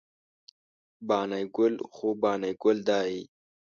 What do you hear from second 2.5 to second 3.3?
ګل داي